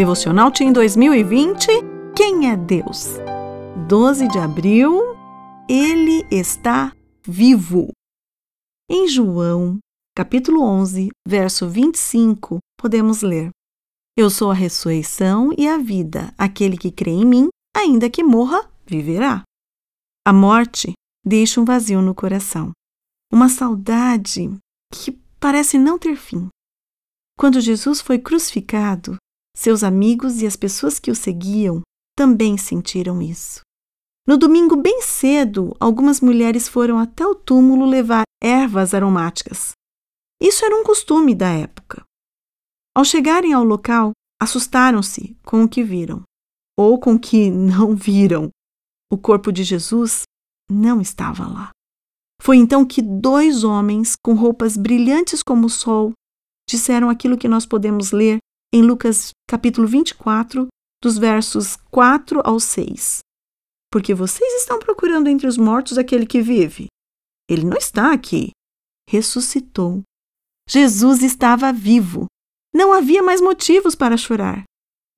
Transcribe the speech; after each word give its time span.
Devocional 0.00 0.50
Team 0.50 0.72
2020 0.72 1.66
Quem 2.16 2.50
é 2.50 2.56
Deus? 2.56 3.18
12 3.86 4.28
de 4.28 4.38
abril 4.38 4.98
Ele 5.68 6.26
está 6.30 6.96
vivo. 7.22 7.92
Em 8.88 9.06
João, 9.06 9.78
capítulo 10.16 10.62
11, 10.62 11.10
verso 11.28 11.68
25, 11.68 12.60
podemos 12.78 13.20
ler: 13.20 13.50
Eu 14.16 14.30
sou 14.30 14.50
a 14.50 14.54
ressurreição 14.54 15.50
e 15.58 15.68
a 15.68 15.76
vida. 15.76 16.32
Aquele 16.38 16.78
que 16.78 16.90
crê 16.90 17.10
em 17.10 17.26
mim, 17.26 17.48
ainda 17.76 18.08
que 18.08 18.24
morra, 18.24 18.66
viverá. 18.86 19.42
A 20.26 20.32
morte 20.32 20.94
deixa 21.22 21.60
um 21.60 21.64
vazio 21.66 22.00
no 22.00 22.14
coração, 22.14 22.72
uma 23.30 23.50
saudade 23.50 24.50
que 24.94 25.12
parece 25.38 25.76
não 25.76 25.98
ter 25.98 26.16
fim. 26.16 26.48
Quando 27.38 27.60
Jesus 27.60 28.00
foi 28.00 28.18
crucificado, 28.18 29.18
seus 29.60 29.84
amigos 29.84 30.40
e 30.40 30.46
as 30.46 30.56
pessoas 30.56 30.98
que 30.98 31.10
o 31.10 31.14
seguiam 31.14 31.82
também 32.16 32.56
sentiram 32.56 33.20
isso. 33.20 33.60
No 34.26 34.38
domingo, 34.38 34.74
bem 34.74 35.02
cedo, 35.02 35.76
algumas 35.78 36.22
mulheres 36.22 36.66
foram 36.66 36.98
até 36.98 37.26
o 37.26 37.34
túmulo 37.34 37.84
levar 37.84 38.22
ervas 38.42 38.94
aromáticas. 38.94 39.72
Isso 40.40 40.64
era 40.64 40.74
um 40.74 40.82
costume 40.82 41.34
da 41.34 41.50
época. 41.50 42.02
Ao 42.96 43.04
chegarem 43.04 43.52
ao 43.52 43.62
local, 43.62 44.12
assustaram-se 44.40 45.36
com 45.44 45.62
o 45.64 45.68
que 45.68 45.84
viram, 45.84 46.22
ou 46.78 46.98
com 46.98 47.14
o 47.14 47.20
que 47.20 47.50
não 47.50 47.94
viram. 47.94 48.48
O 49.12 49.18
corpo 49.18 49.52
de 49.52 49.62
Jesus 49.62 50.22
não 50.70 51.02
estava 51.02 51.46
lá. 51.46 51.70
Foi 52.40 52.56
então 52.56 52.86
que 52.86 53.02
dois 53.02 53.62
homens, 53.62 54.14
com 54.24 54.32
roupas 54.32 54.78
brilhantes 54.78 55.42
como 55.42 55.66
o 55.66 55.70
sol, 55.70 56.12
disseram 56.66 57.10
aquilo 57.10 57.36
que 57.36 57.48
nós 57.48 57.66
podemos 57.66 58.10
ler 58.10 58.38
em 58.72 58.82
Lucas 58.82 59.30
capítulo 59.48 59.88
24, 59.88 60.68
dos 61.02 61.18
versos 61.18 61.76
4 61.90 62.40
ao 62.44 62.60
6. 62.60 63.18
Porque 63.90 64.14
vocês 64.14 64.60
estão 64.60 64.78
procurando 64.78 65.28
entre 65.28 65.48
os 65.48 65.56
mortos 65.56 65.98
aquele 65.98 66.24
que 66.24 66.40
vive. 66.40 66.86
Ele 67.48 67.64
não 67.64 67.76
está 67.76 68.12
aqui. 68.12 68.50
Ressuscitou. 69.08 70.02
Jesus 70.68 71.22
estava 71.22 71.72
vivo. 71.72 72.26
Não 72.72 72.92
havia 72.92 73.22
mais 73.22 73.40
motivos 73.40 73.96
para 73.96 74.16
chorar. 74.16 74.62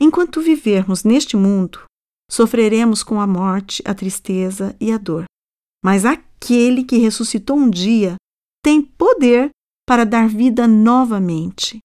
Enquanto 0.00 0.40
vivermos 0.40 1.02
neste 1.02 1.36
mundo, 1.36 1.82
sofreremos 2.30 3.02
com 3.02 3.20
a 3.20 3.26
morte, 3.26 3.82
a 3.84 3.92
tristeza 3.92 4.76
e 4.80 4.92
a 4.92 4.98
dor. 4.98 5.24
Mas 5.84 6.04
aquele 6.04 6.84
que 6.84 6.98
ressuscitou 6.98 7.56
um 7.56 7.68
dia 7.68 8.14
tem 8.62 8.80
poder 8.80 9.50
para 9.84 10.06
dar 10.06 10.28
vida 10.28 10.68
novamente. 10.68 11.80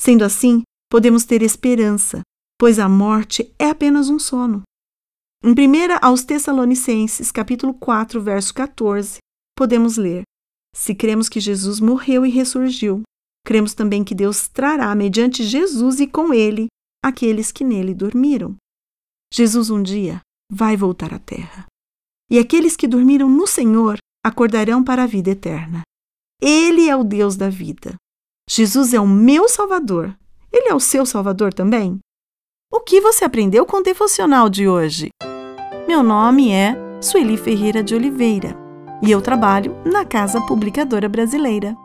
Sendo 0.00 0.24
assim, 0.24 0.62
podemos 0.94 1.24
ter 1.24 1.42
esperança, 1.42 2.20
pois 2.56 2.78
a 2.78 2.88
morte 2.88 3.52
é 3.58 3.68
apenas 3.68 4.08
um 4.08 4.16
sono. 4.16 4.62
Em 5.42 5.50
1 5.50 5.98
aos 6.00 6.22
Tessalonicenses, 6.22 7.32
capítulo 7.32 7.74
4, 7.74 8.22
verso 8.22 8.54
14, 8.54 9.18
podemos 9.56 9.96
ler: 9.96 10.22
Se 10.72 10.94
cremos 10.94 11.28
que 11.28 11.40
Jesus 11.40 11.80
morreu 11.80 12.24
e 12.24 12.30
ressurgiu, 12.30 13.02
cremos 13.44 13.74
também 13.74 14.04
que 14.04 14.14
Deus 14.14 14.46
trará 14.46 14.94
mediante 14.94 15.42
Jesus 15.42 15.98
e 15.98 16.06
com 16.06 16.32
ele 16.32 16.68
aqueles 17.04 17.50
que 17.50 17.64
nele 17.64 17.92
dormiram. 17.92 18.54
Jesus 19.34 19.70
um 19.70 19.82
dia 19.82 20.20
vai 20.48 20.76
voltar 20.76 21.12
à 21.12 21.18
terra. 21.18 21.66
E 22.30 22.38
aqueles 22.38 22.76
que 22.76 22.86
dormiram 22.86 23.28
no 23.28 23.48
Senhor 23.48 23.98
acordarão 24.24 24.84
para 24.84 25.02
a 25.02 25.08
vida 25.08 25.30
eterna. 25.30 25.82
Ele 26.40 26.88
é 26.88 26.94
o 26.94 27.02
Deus 27.02 27.34
da 27.34 27.48
vida. 27.48 27.96
Jesus 28.48 28.94
é 28.94 29.00
o 29.00 29.08
meu 29.08 29.48
Salvador 29.48 30.16
ele 30.54 30.68
é 30.68 30.74
o 30.74 30.78
seu 30.80 31.04
salvador 31.04 31.52
também? 31.52 31.98
O 32.72 32.80
que 32.80 33.00
você 33.00 33.24
aprendeu 33.24 33.66
com 33.66 33.78
o 33.78 33.82
devocional 33.82 34.48
de 34.48 34.68
hoje? 34.68 35.08
Meu 35.88 36.02
nome 36.02 36.52
é 36.52 36.76
Sueli 37.00 37.36
Ferreira 37.36 37.82
de 37.82 37.94
Oliveira 37.94 38.56
e 39.02 39.10
eu 39.10 39.20
trabalho 39.20 39.76
na 39.84 40.04
Casa 40.04 40.40
Publicadora 40.46 41.08
Brasileira. 41.08 41.76